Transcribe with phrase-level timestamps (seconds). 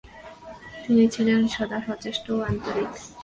[0.83, 2.91] তিনি ছিলেন সদা সচেষ্ট ও আন্তরিক।